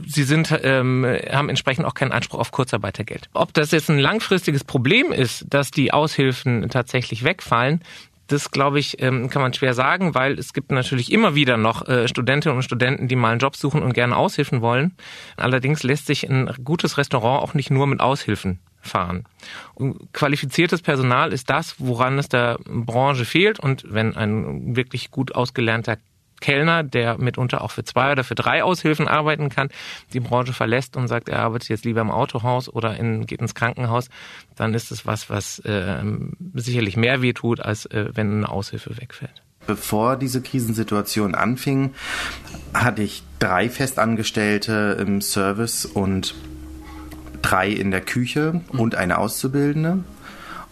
[0.06, 3.30] Sie sind, ähm, haben entsprechend auch keinen Anspruch auf Kurzarbeitergeld.
[3.34, 7.82] Ob das jetzt ein langfristiges Problem ist, dass die Aushilfen tatsächlich wegfallen,
[8.28, 11.88] das, glaube ich, ähm, kann man schwer sagen, weil es gibt natürlich immer wieder noch
[11.88, 14.96] äh, Studentinnen und Studenten, die mal einen Job suchen und gerne Aushilfen wollen.
[15.36, 19.26] Allerdings lässt sich ein gutes Restaurant auch nicht nur mit Aushilfen fahren.
[19.76, 23.60] Und qualifiziertes Personal ist das, woran es der Branche fehlt.
[23.60, 25.98] Und wenn ein wirklich gut ausgelernter
[26.44, 29.70] Kellner, der mitunter auch für zwei oder für drei Aushilfen arbeiten kann,
[30.12, 33.56] die Branche verlässt und sagt, er arbeitet jetzt lieber im Autohaus oder in, geht ins
[33.56, 34.10] Krankenhaus,
[34.58, 36.04] dann ist es was, was äh,
[36.54, 39.42] sicherlich mehr wehtut, als äh, wenn eine Aushilfe wegfällt.
[39.66, 41.94] Bevor diese Krisensituation anfing,
[42.74, 46.36] hatte ich drei Festangestellte im Service und
[47.42, 50.04] drei in der Küche und eine Auszubildende.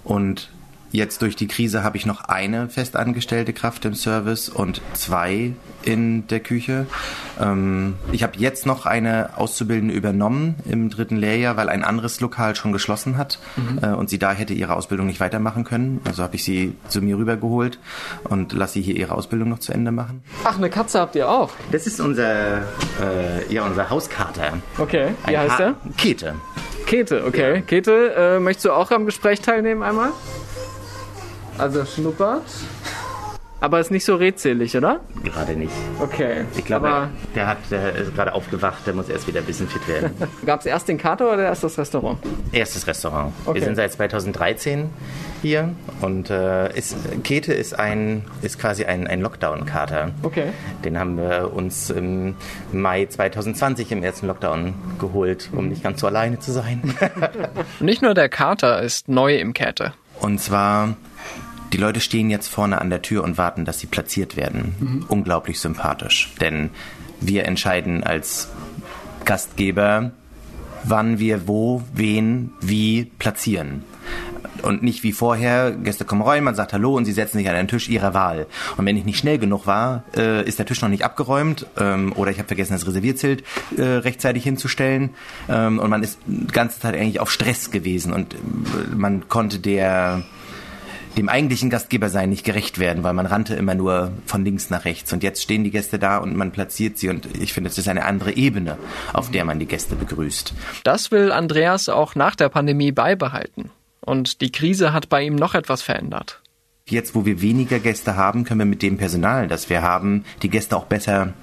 [0.04, 0.52] Und
[0.92, 6.28] Jetzt durch die Krise habe ich noch eine festangestellte Kraft im Service und zwei in
[6.28, 6.86] der Küche.
[7.40, 12.56] Ähm, ich habe jetzt noch eine Auszubildende übernommen im dritten Lehrjahr, weil ein anderes Lokal
[12.56, 13.80] schon geschlossen hat mhm.
[13.82, 16.02] äh, und sie da hätte ihre Ausbildung nicht weitermachen können.
[16.04, 17.80] Also habe ich sie zu mir rübergeholt
[18.26, 20.24] und lasse sie hier ihre Ausbildung noch zu Ende machen.
[20.44, 21.52] Ach, eine Katze habt ihr auch?
[21.72, 22.62] Das ist unser, äh,
[23.50, 24.54] ja, unser Hauskater.
[24.78, 25.76] Okay, wie ein heißt ha er?
[25.98, 26.36] Kete.
[26.86, 27.56] Kete, okay.
[27.56, 27.62] Ja.
[27.62, 30.12] Kete, äh, möchtest du auch am Gespräch teilnehmen einmal?
[31.58, 32.44] Also schnuppert.
[33.64, 35.02] Aber ist nicht so redselig, oder?
[35.24, 35.72] Gerade nicht.
[36.00, 36.46] Okay.
[36.58, 39.68] Ich glaube, Aber der, hat, der ist gerade aufgewacht, der muss erst wieder ein bisschen
[39.68, 40.12] fit werden.
[40.48, 42.18] Gab es erst den Kater oder erst das Restaurant?
[42.52, 43.32] Erstes Restaurant.
[43.46, 43.60] Okay.
[43.60, 44.90] Wir sind seit 2013
[45.44, 45.70] hier
[46.02, 50.10] und äh, ist, Kete ist ein ist quasi ein, ein Lockdown-Kater.
[50.24, 50.48] Okay.
[50.84, 52.36] Den haben wir uns im
[52.72, 56.96] Mai 2020 im ersten Lockdown geholt, um nicht ganz so alleine zu sein.
[57.80, 59.94] nicht nur der Kater ist neu im Käte.
[60.20, 60.96] Und zwar
[61.74, 64.76] die Leute stehen jetzt vorne an der Tür und warten, dass sie platziert werden.
[64.80, 65.06] Mhm.
[65.08, 66.34] Unglaublich sympathisch.
[66.42, 66.70] Denn
[67.20, 68.50] wir entscheiden als
[69.26, 70.12] Gastgeber,
[70.84, 73.84] wann wir wo, wen, wie platzieren.
[74.64, 77.56] Und nicht wie vorher, Gäste kommen rein, man sagt Hallo und sie setzen sich an
[77.56, 78.48] den Tisch ihrer Wahl.
[78.78, 82.14] Und wenn ich nicht schnell genug war, äh, ist der Tisch noch nicht abgeräumt ähm,
[82.16, 83.44] oder ich habe vergessen, das Reservierzielt
[83.78, 85.12] äh, rechtzeitig hinzustellen.
[85.50, 88.38] Ähm, und man ist die ganze Zeit eigentlich auf Stress gewesen und äh,
[88.96, 90.24] man konnte der
[91.18, 94.86] dem eigentlichen Gastgeber sein nicht gerecht werden, weil man rannte immer nur von links nach
[94.86, 95.12] rechts.
[95.14, 97.10] Und jetzt stehen die Gäste da und man platziert sie.
[97.10, 98.78] Und ich finde, es ist eine andere Ebene,
[99.14, 100.54] auf der man die Gäste begrüßt.
[100.84, 103.72] Das will Andreas auch nach der Pandemie beibehalten.
[104.00, 106.42] Und die Krise hat bei ihm noch etwas verändert.
[106.88, 110.50] Jetzt, wo wir weniger Gäste haben, können wir mit dem Personal, das wir haben, die
[110.50, 111.34] Gäste auch besser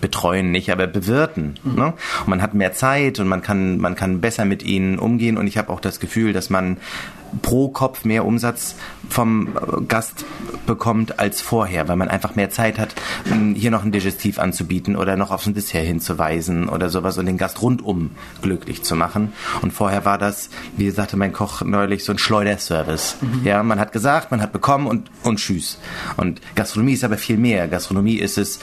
[0.00, 1.58] betreuen nicht, aber bewirten.
[1.64, 1.74] Mhm.
[1.74, 1.86] Ne?
[2.20, 5.36] Und man hat mehr Zeit und man kann, man kann besser mit ihnen umgehen.
[5.36, 6.76] Und ich habe auch das Gefühl, dass man
[7.42, 8.76] pro Kopf mehr Umsatz
[9.08, 9.48] vom
[9.88, 10.24] Gast
[10.66, 12.94] bekommt als vorher, weil man einfach mehr Zeit hat,
[13.54, 17.38] hier noch ein Digestiv anzubieten oder noch auf ein Dessert hinzuweisen oder sowas und den
[17.38, 18.10] Gast rundum
[18.42, 19.32] glücklich zu machen.
[19.62, 23.16] Und vorher war das, wie sagte mein Koch neulich, so ein Schleuderservice.
[23.20, 23.40] Mhm.
[23.44, 25.78] Ja, man hat gesagt, man hat bekommen und, und tschüss.
[26.16, 27.68] Und Gastronomie ist aber viel mehr.
[27.68, 28.60] Gastronomie ist es,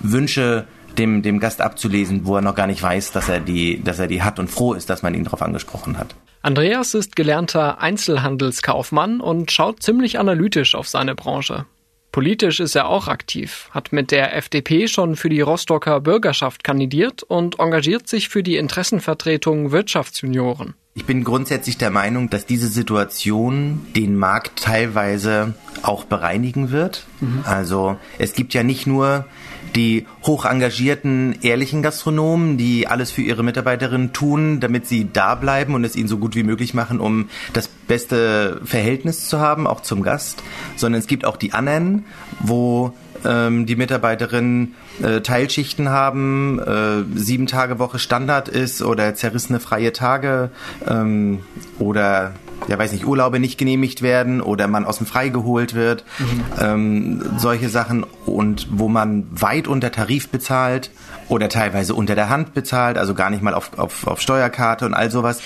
[0.00, 3.98] Wünsche dem, dem Gast abzulesen, wo er noch gar nicht weiß, dass er die, dass
[3.98, 6.14] er die hat und froh ist, dass man ihn darauf angesprochen hat.
[6.42, 11.66] Andreas ist gelernter Einzelhandelskaufmann und schaut ziemlich analytisch auf seine Branche.
[12.12, 17.22] Politisch ist er auch aktiv, hat mit der FDP schon für die Rostocker Bürgerschaft kandidiert
[17.22, 20.74] und engagiert sich für die Interessenvertretung Wirtschaftsjunioren.
[20.94, 27.06] Ich bin grundsätzlich der Meinung, dass diese Situation den Markt teilweise auch bereinigen wird.
[27.20, 27.44] Mhm.
[27.44, 29.26] Also es gibt ja nicht nur
[29.74, 35.74] die hoch engagierten, ehrlichen Gastronomen, die alles für ihre Mitarbeiterinnen tun, damit sie da bleiben
[35.74, 39.80] und es ihnen so gut wie möglich machen, um das beste Verhältnis zu haben, auch
[39.80, 40.42] zum Gast,
[40.76, 42.04] sondern es gibt auch die anderen,
[42.40, 42.92] wo
[43.24, 49.92] ähm, die Mitarbeiterinnen äh, Teilschichten haben, äh, sieben Tage Woche Standard ist oder zerrissene freie
[49.92, 50.50] Tage
[50.86, 51.40] ähm,
[51.78, 52.34] oder
[52.66, 56.44] ja weiß nicht, Urlaube nicht genehmigt werden oder man aus dem Frei geholt wird, mhm.
[56.60, 60.90] ähm, solche Sachen und wo man weit unter Tarif bezahlt
[61.28, 64.94] oder teilweise unter der Hand bezahlt, also gar nicht mal auf, auf, auf Steuerkarte und
[64.94, 65.40] all sowas.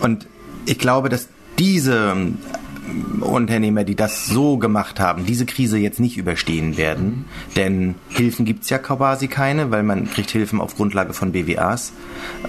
[0.00, 0.26] Und
[0.66, 2.14] ich glaube, dass diese
[3.20, 7.24] Unternehmer, die das so gemacht haben, diese Krise jetzt nicht überstehen werden.
[7.56, 11.92] Denn Hilfen gibt's ja quasi keine, weil man kriegt Hilfen auf Grundlage von BWAs.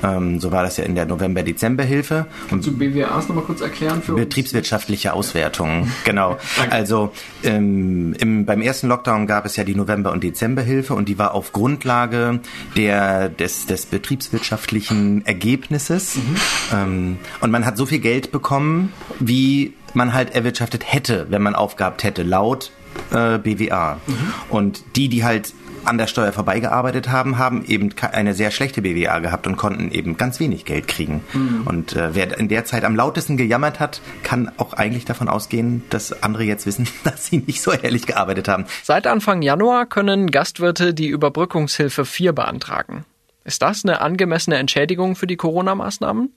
[0.03, 2.27] Ähm, so war das ja in der November-Dezember-Hilfe.
[2.49, 6.37] Kannst du BWAs nochmal kurz erklären für Betriebswirtschaftliche Auswertung, genau.
[6.69, 7.11] also
[7.43, 11.33] ähm, im, beim ersten Lockdown gab es ja die November- und Dezemberhilfe und die war
[11.33, 12.39] auf Grundlage
[12.75, 16.15] der, des, des betriebswirtschaftlichen Ergebnisses.
[16.15, 16.35] Mhm.
[16.73, 21.55] Ähm, und man hat so viel Geld bekommen, wie man halt erwirtschaftet hätte, wenn man
[21.55, 22.71] aufgehabt hätte, laut
[23.11, 23.99] äh, BWA.
[24.05, 24.33] Mhm.
[24.49, 25.53] Und die, die halt
[25.85, 30.17] an der Steuer vorbeigearbeitet haben, haben eben eine sehr schlechte BWA gehabt und konnten eben
[30.17, 31.23] ganz wenig Geld kriegen.
[31.33, 31.61] Mhm.
[31.65, 35.83] Und äh, wer in der Zeit am lautesten gejammert hat, kann auch eigentlich davon ausgehen,
[35.89, 38.65] dass andere jetzt wissen, dass sie nicht so ehrlich gearbeitet haben.
[38.83, 43.05] Seit Anfang Januar können Gastwirte die Überbrückungshilfe 4 beantragen.
[43.45, 46.33] Ist das eine angemessene Entschädigung für die Corona-Maßnahmen?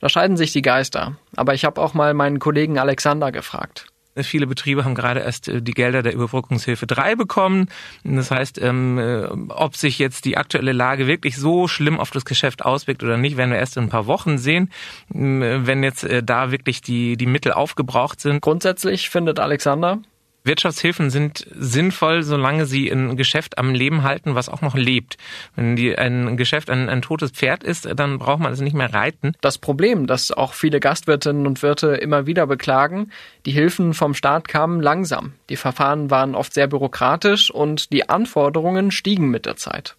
[0.00, 1.16] Da scheiden sich die Geister.
[1.36, 3.86] Aber ich habe auch mal meinen Kollegen Alexander gefragt.
[4.22, 7.68] Viele Betriebe haben gerade erst äh, die Gelder der Überbrückungshilfe 3 bekommen.
[8.04, 12.24] Das heißt, ähm, äh, ob sich jetzt die aktuelle Lage wirklich so schlimm auf das
[12.24, 14.70] Geschäft auswirkt oder nicht, werden wir erst in ein paar Wochen sehen,
[15.12, 18.40] ähm, wenn jetzt äh, da wirklich die, die Mittel aufgebraucht sind.
[18.40, 19.98] Grundsätzlich findet Alexander,
[20.44, 25.16] Wirtschaftshilfen sind sinnvoll, solange sie ein Geschäft am Leben halten, was auch noch lebt.
[25.56, 28.92] Wenn die, ein Geschäft ein, ein totes Pferd ist, dann braucht man es nicht mehr
[28.92, 29.32] reiten.
[29.40, 33.10] Das Problem, das auch viele Gastwirtinnen und Wirte immer wieder beklagen,
[33.46, 35.32] die Hilfen vom Staat kamen langsam.
[35.48, 39.96] Die Verfahren waren oft sehr bürokratisch und die Anforderungen stiegen mit der Zeit.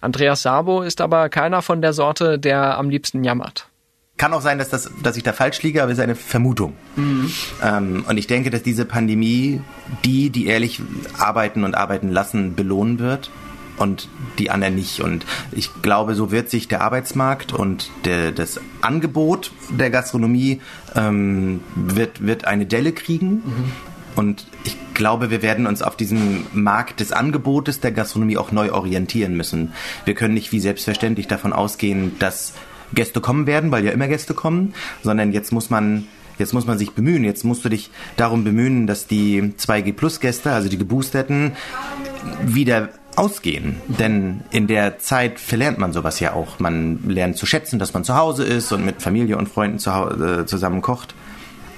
[0.00, 3.68] Andreas Sabo ist aber keiner von der Sorte, der am liebsten jammert.
[4.16, 6.74] Kann auch sein, dass, das, dass ich da falsch liege, aber es ist eine Vermutung.
[6.94, 7.32] Mhm.
[7.62, 9.60] Ähm, und ich denke, dass diese Pandemie
[10.04, 10.80] die, die ehrlich
[11.18, 13.30] arbeiten und arbeiten lassen, belohnen wird
[13.76, 15.00] und die anderen nicht.
[15.00, 20.60] Und ich glaube, so wird sich der Arbeitsmarkt und der, das Angebot der Gastronomie
[20.94, 23.42] ähm, wird, wird eine Delle kriegen.
[23.44, 23.72] Mhm.
[24.16, 28.72] Und ich glaube, wir werden uns auf diesem Markt des Angebotes der Gastronomie auch neu
[28.72, 29.72] orientieren müssen.
[30.04, 32.52] Wir können nicht wie selbstverständlich davon ausgehen, dass
[32.92, 36.06] Gäste kommen werden, weil ja immer Gäste kommen, sondern jetzt muss man
[36.38, 37.24] Jetzt muss man sich bemühen.
[37.24, 41.52] Jetzt musst du dich darum bemühen, dass die 2G Plus Gäste, also die Geboosterten,
[42.44, 43.76] wieder ausgehen.
[43.86, 46.58] Denn in der Zeit verlernt man sowas ja auch.
[46.58, 49.90] Man lernt zu schätzen, dass man zu Hause ist und mit Familie und Freunden zu
[49.90, 51.14] äh, zusammen kocht.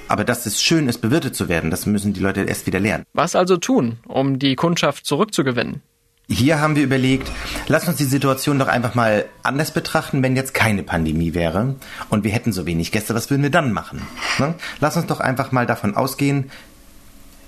[0.08, 3.04] Aber dass es schön ist, bewirtet zu werden, das müssen die Leute erst wieder lernen.
[3.12, 5.82] Was also tun, um die Kundschaft zurückzugewinnen?
[6.28, 7.30] Hier haben wir überlegt,
[7.68, 11.76] lass uns die Situation doch einfach mal anders betrachten, wenn jetzt keine Pandemie wäre
[12.08, 14.02] und wir hätten so wenig Gäste, was würden wir dann machen?
[14.38, 14.54] Ne?
[14.80, 16.50] Lass uns doch einfach mal davon ausgehen,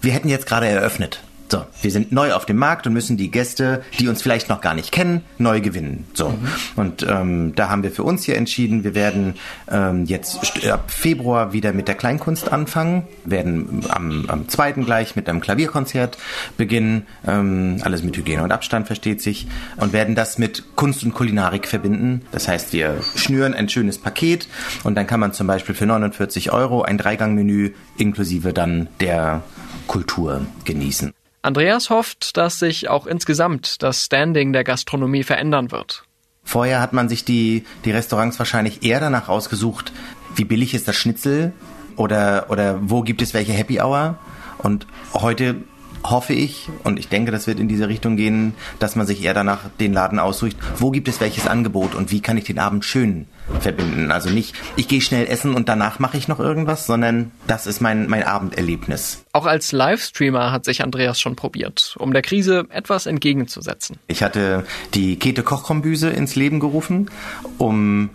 [0.01, 1.25] wir hätten jetzt gerade eröffnet.
[1.51, 4.61] So, wir sind neu auf dem Markt und müssen die Gäste, die uns vielleicht noch
[4.61, 6.07] gar nicht kennen, neu gewinnen.
[6.13, 6.49] So, mhm.
[6.77, 9.35] und ähm, da haben wir für uns hier entschieden, wir werden
[9.71, 15.27] ähm, jetzt ab Februar wieder mit der Kleinkunst anfangen, werden am, am zweiten gleich mit
[15.27, 16.19] einem Klavierkonzert
[16.59, 19.47] beginnen, ähm, alles mit Hygiene und Abstand versteht sich,
[19.79, 22.27] und werden das mit Kunst und Kulinarik verbinden.
[22.31, 24.49] Das heißt, wir schnüren ein schönes Paket
[24.85, 29.43] und dann kann man zum Beispiel für 49 Euro ein Dreigangmenü inklusive dann der
[29.87, 31.15] Kultur genießen.
[31.49, 36.05] Andreas hofft, dass sich auch insgesamt das Standing der Gastronomie verändern wird.
[36.45, 39.93] Vorher hat man sich die, die Restaurants wahrscheinlich eher danach ausgesucht,
[40.37, 41.55] wie billig ist das Schnitzel
[41.97, 44.19] oder, oder wo gibt es welche Happy Hour.
[44.59, 45.57] Und heute
[46.05, 49.35] hoffe ich, und ich denke, das wird in diese Richtung gehen, dass man sich eher
[49.35, 52.85] danach den Laden aussucht, wo gibt es welches Angebot und wie kann ich den Abend
[52.85, 53.27] schön
[53.61, 54.11] verbinden.
[54.11, 57.81] Also nicht, ich gehe schnell essen und danach mache ich noch irgendwas, sondern das ist
[57.81, 59.25] mein, mein Abenderlebnis.
[59.33, 63.99] Auch als Livestreamer hat sich Andreas schon probiert, um der Krise etwas entgegenzusetzen.
[64.07, 67.11] Ich hatte die Kete Kochkombüse ins Leben gerufen,
[67.57, 68.11] um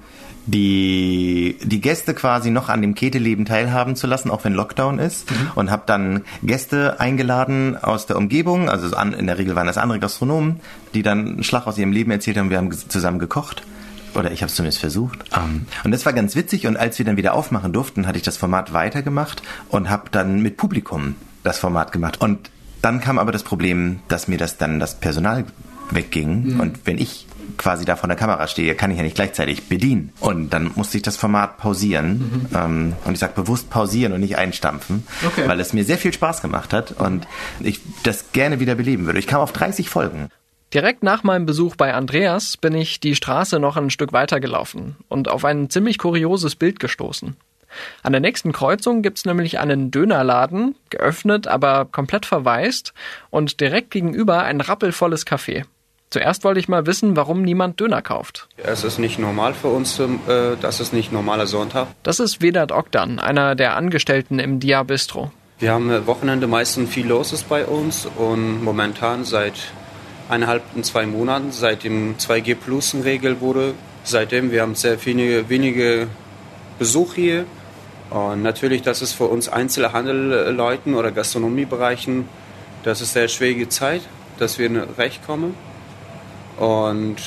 [0.45, 5.29] die, die Gäste quasi noch an dem Keteleben teilhaben zu lassen, auch wenn Lockdown ist.
[5.31, 5.51] Mhm.
[5.55, 9.77] Und habe dann Gäste eingeladen aus der Umgebung, also an, in der Regel waren das
[9.77, 10.59] andere Gastronomen,
[10.93, 13.63] die dann einen Schlag aus ihrem Leben erzählt haben, wir haben zusammen gekocht.
[14.15, 15.19] Oder ich habe es zumindest versucht.
[15.35, 16.67] Ähm, und das war ganz witzig.
[16.67, 20.41] Und als wir dann wieder aufmachen durften, hatte ich das Format weitergemacht und habe dann
[20.41, 22.21] mit Publikum das Format gemacht.
[22.21, 22.51] Und
[22.81, 25.45] dann kam aber das Problem, dass mir das dann das Personal
[25.89, 26.53] wegging.
[26.53, 26.59] Mhm.
[26.59, 27.25] Und wenn ich
[27.57, 30.11] quasi da vor der Kamera stehe, kann ich ja nicht gleichzeitig bedienen.
[30.19, 32.19] Und dann musste ich das Format pausieren.
[32.19, 32.47] Mhm.
[32.55, 35.47] Ähm, und ich sage bewusst pausieren und nicht einstampfen, okay.
[35.47, 37.27] weil es mir sehr viel Spaß gemacht hat und
[37.59, 39.19] ich das gerne wieder beleben würde.
[39.19, 40.29] Ich kam auf 30 Folgen.
[40.73, 44.95] Direkt nach meinem Besuch bei Andreas bin ich die Straße noch ein Stück weiter gelaufen
[45.07, 47.35] und auf ein ziemlich kurioses Bild gestoßen.
[48.01, 52.93] An der nächsten Kreuzung gibt's nämlich einen Dönerladen, geöffnet, aber komplett verwaist
[53.29, 55.65] und direkt gegenüber ein rappelvolles Café.
[56.13, 58.47] Zuerst wollte ich mal wissen, warum niemand Döner kauft.
[58.57, 60.05] Es ist nicht normal für uns, äh,
[60.61, 61.87] das ist nicht normaler Sonntag.
[62.03, 65.31] Das ist Vedat Okdan, einer der Angestellten im Dia Bistro.
[65.57, 69.55] Wir haben Wochenende meistens viel Loses bei uns und momentan seit
[70.29, 73.73] eineinhalb, zwei Monaten, seit dem 2G Plus Regel wurde,
[74.03, 76.09] seitdem wir haben sehr wenige, wenige
[76.77, 77.45] Besuch hier.
[78.11, 82.29] Und natürlich, das ist für uns Einzelhandelleuten oder Gastronomiebereichen,
[82.83, 84.03] das ist sehr schwierige Zeit,
[84.37, 85.72] dass wir recht kommen.
[86.57, 87.17] Und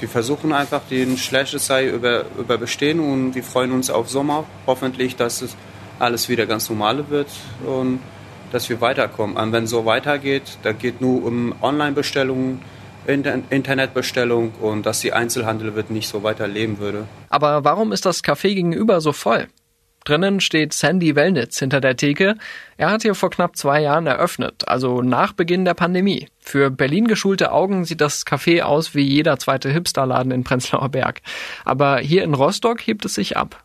[0.00, 4.44] wir versuchen einfach den schlechte Zeit über, überbestehen und wir freuen uns auf Sommer.
[4.66, 5.56] Hoffentlich, dass es
[5.98, 7.28] alles wieder ganz normal wird
[7.66, 8.00] und
[8.52, 9.36] dass wir weiterkommen.
[9.36, 12.62] Und wenn so weitergeht, dann geht nur um Online-Bestellungen,
[13.06, 17.06] Internetbestellung und dass die Einzelhandel wird nicht so weiterleben würde.
[17.28, 19.48] Aber warum ist das Café gegenüber so voll?
[20.04, 22.36] Drinnen steht Sandy Wellnitz hinter der Theke.
[22.76, 26.28] Er hat hier vor knapp zwei Jahren eröffnet, also nach Beginn der Pandemie.
[26.40, 31.20] Für Berlin geschulte Augen sieht das Café aus wie jeder zweite Hipsterladen in Prenzlauer Berg.
[31.64, 33.62] Aber hier in Rostock hebt es sich ab.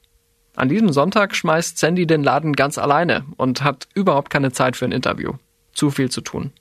[0.56, 4.86] An diesem Sonntag schmeißt Sandy den Laden ganz alleine und hat überhaupt keine Zeit für
[4.86, 5.34] ein Interview.
[5.74, 6.52] Zu viel zu tun.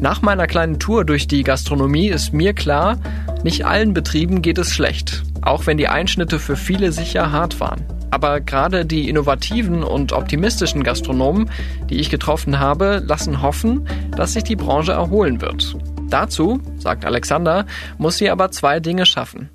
[0.00, 2.98] Nach meiner kleinen Tour durch die Gastronomie ist mir klar,
[3.44, 7.84] nicht allen Betrieben geht es schlecht auch wenn die Einschnitte für viele sicher hart waren.
[8.10, 11.48] Aber gerade die innovativen und optimistischen Gastronomen,
[11.88, 13.86] die ich getroffen habe, lassen hoffen,
[14.16, 15.76] dass sich die Branche erholen wird.
[16.08, 17.66] Dazu, sagt Alexander,
[17.98, 19.48] muss sie aber zwei Dinge schaffen.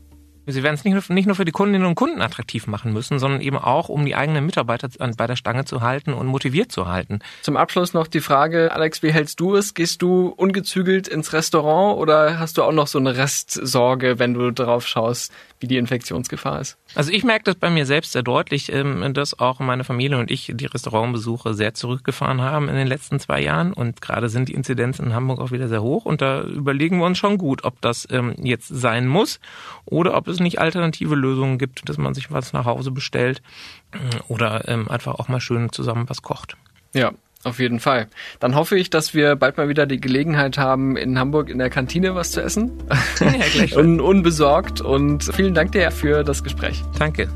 [0.48, 3.20] Sie werden es nicht nur, nicht nur für die Kundinnen und Kunden attraktiv machen müssen,
[3.20, 6.88] sondern eben auch, um die eigenen Mitarbeiter bei der Stange zu halten und motiviert zu
[6.88, 7.20] halten.
[7.42, 9.74] Zum Abschluss noch die Frage, Alex, wie hältst du es?
[9.74, 14.52] Gehst du ungezügelt ins Restaurant oder hast du auch noch so eine Restsorge, wenn du
[14.52, 16.78] drauf schaust, wie die Infektionsgefahr ist?
[16.96, 20.32] Also ich merke das bei mir selbst sehr deutlich, ähm, dass auch meine Familie und
[20.32, 24.54] ich die Restaurantbesuche sehr zurückgefahren haben in den letzten zwei Jahren und gerade sind die
[24.54, 27.82] Inzidenzen in Hamburg auch wieder sehr hoch und da überlegen wir uns schon gut, ob
[27.82, 29.40] das ähm, jetzt sein muss
[29.86, 33.42] oder ob es nicht alternative Lösungen gibt, dass man sich was nach Hause bestellt
[33.92, 33.98] äh,
[34.30, 36.56] oder ähm, einfach auch mal schön zusammen was kocht.
[36.94, 37.12] Ja,
[37.46, 38.08] auf jeden Fall.
[38.40, 41.70] Dann hoffe ich, dass wir bald mal wieder die Gelegenheit haben, in Hamburg in der
[41.70, 42.72] Kantine was zu essen.
[43.20, 44.82] Ja, gleich und unbesorgt.
[44.82, 46.84] Und vielen Dank dir für das Gespräch.
[46.98, 47.30] Danke.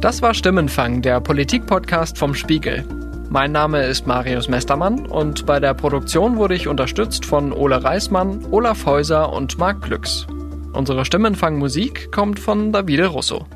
[0.00, 2.84] Das war Stimmenfang, der Politik-Podcast vom Spiegel.
[3.30, 8.46] Mein Name ist Marius Mestermann und bei der Produktion wurde ich unterstützt von Ole Reismann,
[8.50, 10.26] Olaf Häuser und Marc Glücks.
[10.74, 13.46] Unsere Stimmenfang-Musik kommt von Davide Russo.